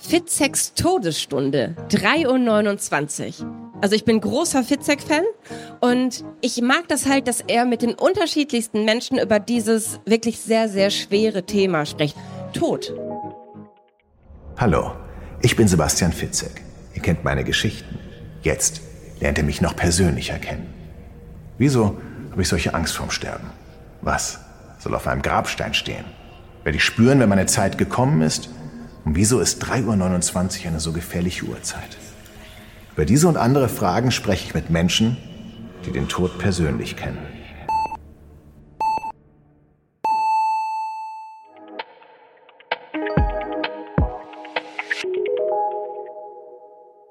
[0.00, 3.72] Fitzex Todesstunde, 3.29 Uhr.
[3.80, 5.24] Also ich bin großer Fitzek-Fan
[5.80, 10.68] und ich mag das halt, dass er mit den unterschiedlichsten Menschen über dieses wirklich sehr,
[10.68, 12.16] sehr schwere Thema spricht.
[12.52, 12.94] Tod.
[14.56, 14.92] Hallo,
[15.42, 16.62] ich bin Sebastian Fitzek.
[16.94, 17.98] Ihr kennt meine Geschichten.
[18.42, 18.80] Jetzt
[19.18, 20.72] lernt ihr mich noch persönlicher kennen.
[21.58, 21.96] Wieso
[22.30, 23.50] habe ich solche Angst vorm Sterben?
[24.00, 24.38] Was
[24.78, 26.04] soll auf einem Grabstein stehen?
[26.62, 28.48] Werde ich spüren, wenn meine Zeit gekommen ist?
[29.08, 31.96] Und wieso ist 3.29 Uhr eine so gefährliche Uhrzeit?
[32.92, 35.16] Über diese und andere Fragen spreche ich mit Menschen,
[35.86, 37.16] die den Tod persönlich kennen.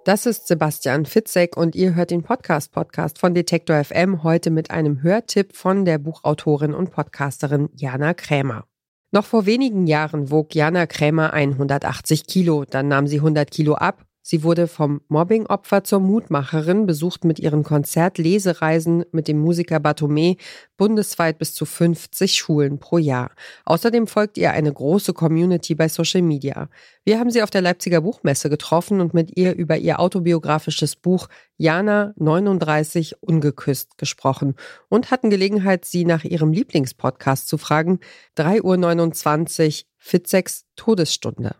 [0.05, 4.69] Das ist Sebastian Fitzek und ihr hört den Podcast Podcast von Detektor FM heute mit
[4.69, 8.67] einem Hörtipp von der Buchautorin und Podcasterin Jana Krämer.
[9.17, 14.06] Noch vor wenigen Jahren wog Jana Krämer 180 Kilo, dann nahm sie 100 Kilo ab.
[14.29, 20.35] Sie wurde vom Mobbingopfer zur Mutmacherin, besucht mit ihren Konzertlesereisen mit dem Musiker Batome
[20.75, 23.31] bundesweit bis zu 50 Schulen pro Jahr.
[23.63, 26.67] Außerdem folgt ihr eine große Community bei Social Media.
[27.05, 31.29] Wir haben sie auf der Leipziger Buchmesse getroffen und mit ihr über ihr autobiografisches Buch
[31.55, 34.55] Jana 39 ungeküsst gesprochen
[34.89, 38.01] und hatten Gelegenheit, sie nach ihrem Lieblingspodcast zu fragen.
[38.35, 41.55] 3.29 Uhr Fitzeks Todesstunde.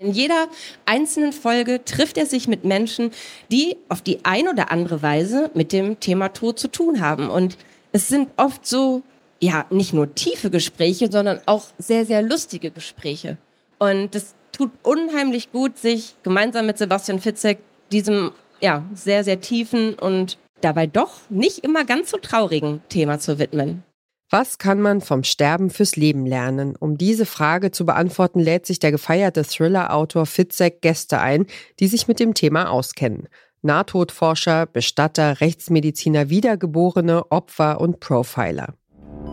[0.00, 0.46] In jeder
[0.86, 3.10] einzelnen Folge trifft er sich mit Menschen,
[3.50, 7.28] die auf die ein oder andere Weise mit dem Thema Tod zu tun haben.
[7.28, 7.58] Und
[7.90, 9.02] es sind oft so,
[9.40, 13.38] ja, nicht nur tiefe Gespräche, sondern auch sehr, sehr lustige Gespräche.
[13.78, 17.58] Und es tut unheimlich gut, sich gemeinsam mit Sebastian Fitzek
[17.90, 23.40] diesem, ja, sehr, sehr tiefen und dabei doch nicht immer ganz so traurigen Thema zu
[23.40, 23.82] widmen.
[24.30, 26.76] Was kann man vom Sterben fürs Leben lernen?
[26.78, 31.46] Um diese Frage zu beantworten, lädt sich der gefeierte Thriller-Autor Fitzek Gäste ein,
[31.80, 33.28] die sich mit dem Thema auskennen.
[33.62, 38.74] Nahtodforscher, Bestatter, Rechtsmediziner, Wiedergeborene, Opfer und Profiler.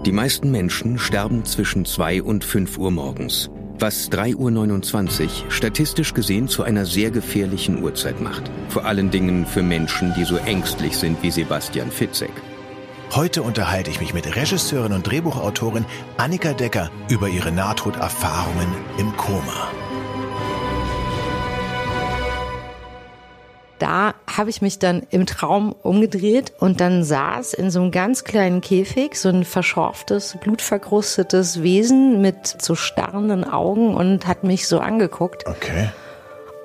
[0.06, 6.48] Die meisten Menschen sterben zwischen 2 und 5 Uhr morgens, was 3.29 Uhr statistisch gesehen
[6.48, 8.50] zu einer sehr gefährlichen Uhrzeit macht.
[8.70, 12.32] Vor allen Dingen für Menschen, die so ängstlich sind wie Sebastian Fitzek.
[13.14, 15.86] Heute unterhalte ich mich mit Regisseurin und Drehbuchautorin
[16.18, 18.68] Annika Decker über ihre Nahtoderfahrungen
[18.98, 19.70] im Koma.
[23.80, 28.24] Da habe ich mich dann im Traum umgedreht und dann saß in so einem ganz
[28.24, 34.80] kleinen Käfig so ein verschorftes, blutverkrustetes Wesen mit so starrenden Augen und hat mich so
[34.80, 35.46] angeguckt.
[35.46, 35.90] Okay.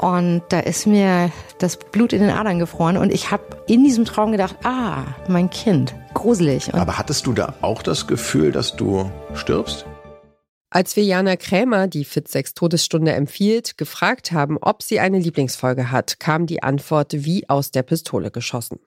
[0.00, 4.06] Und da ist mir das Blut in den Adern gefroren und ich habe in diesem
[4.06, 6.72] Traum gedacht, ah, mein Kind, gruselig.
[6.72, 9.84] Und Aber hattest du da auch das Gefühl, dass du stirbst?
[10.70, 16.18] Als wir Jana Krämer, die Fit6 Todesstunde empfiehlt, gefragt haben, ob sie eine Lieblingsfolge hat,
[16.18, 18.78] kam die Antwort wie aus der Pistole geschossen.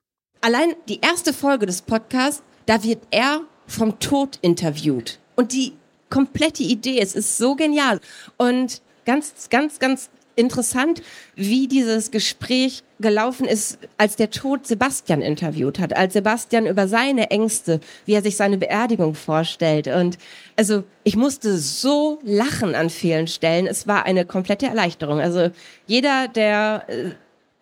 [0.41, 5.19] Allein die erste Folge des Podcasts, da wird er vom Tod interviewt.
[5.35, 5.74] Und die
[6.09, 8.00] komplette Idee, es ist so genial.
[8.38, 11.02] Und ganz, ganz, ganz interessant,
[11.36, 17.30] wie dieses Gespräch gelaufen ist, als der Tod Sebastian interviewt hat, als Sebastian über seine
[17.32, 19.88] Ängste, wie er sich seine Beerdigung vorstellt.
[19.88, 20.18] Und
[20.56, 23.68] also ich musste so lachen an vielen Stellen.
[23.68, 25.20] Es war eine komplette Erleichterung.
[25.20, 25.50] Also
[25.86, 27.12] jeder, der äh,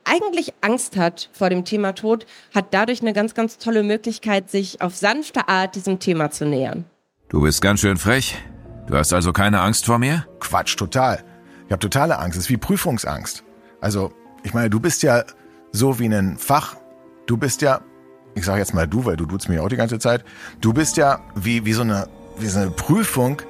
[0.04, 4.82] eigentlich Angst hat vor dem Thema Tod, hat dadurch eine ganz, ganz tolle Möglichkeit, sich
[4.82, 6.86] auf sanfte Art diesem Thema zu nähern.
[7.30, 8.38] Du bist ganz schön frech.
[8.88, 10.26] Du hast also keine Angst vor mir?
[10.40, 11.24] Quatsch, total.
[11.72, 12.38] Ich habe totale Angst.
[12.38, 13.46] Es ist wie Prüfungsangst.
[13.80, 14.12] Also,
[14.44, 15.24] ich meine, du bist ja
[15.72, 16.76] so wie ein Fach.
[17.28, 17.80] Du bist ja,
[18.36, 20.26] ich sage jetzt mal du, weil du duzt mich auch die ganze Zeit.
[20.60, 23.42] Du bist ja wie, wie, so eine, wie so eine Prüfung,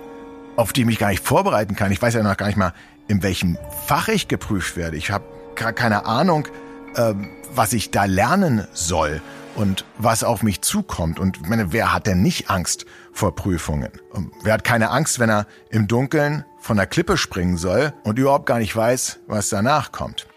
[0.56, 1.92] auf die ich mich gar nicht vorbereiten kann.
[1.92, 2.74] Ich weiß ja noch gar nicht mal,
[3.08, 4.98] in welchem Fach ich geprüft werde.
[4.98, 6.48] Ich habe gar keine Ahnung,
[6.98, 9.20] ähm, was ich da lernen soll
[9.56, 11.20] und was auf mich zukommt.
[11.20, 13.92] Und meine, wer hat denn nicht Angst vor Prüfungen?
[14.12, 18.20] Und wer hat keine Angst, wenn er im Dunkeln von der Klippe springen soll und
[18.20, 20.28] überhaupt gar nicht weiß, was danach kommt?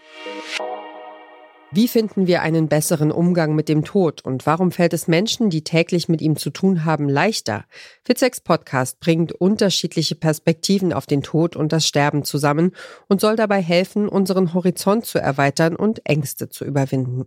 [1.71, 5.61] Wie finden wir einen besseren Umgang mit dem Tod und warum fällt es Menschen, die
[5.61, 7.65] täglich mit ihm zu tun haben, leichter?
[8.05, 12.71] Fitzex Podcast bringt unterschiedliche Perspektiven auf den Tod und das Sterben zusammen
[13.09, 17.25] und soll dabei helfen, unseren Horizont zu erweitern und Ängste zu überwinden.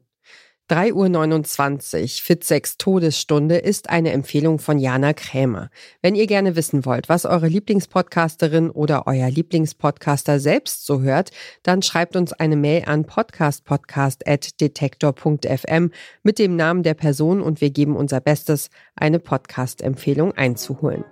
[0.68, 5.70] 3.29 Uhr, Fitsex Todesstunde ist eine Empfehlung von Jana Krämer.
[6.02, 11.30] Wenn ihr gerne wissen wollt, was eure Lieblingspodcasterin oder euer Lieblingspodcaster selbst so hört,
[11.62, 15.90] dann schreibt uns eine Mail an podcastpodcast.detektor.fm
[16.22, 21.04] mit dem Namen der Person und wir geben unser Bestes, eine Podcast-Empfehlung einzuholen.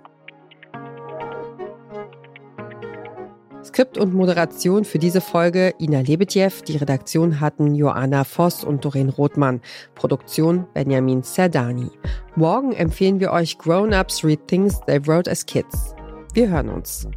[3.77, 6.49] Skript und Moderation für diese Folge Ina Lebetjew.
[6.67, 9.61] Die Redaktion hatten Joanna Voss und Doreen Rothmann.
[9.93, 11.91] Produktion Benjamin Serdani.
[12.35, 15.93] Morgen empfehlen wir euch Grown-Ups Read Things They Wrote as Kids.
[16.33, 17.07] Wir hören uns.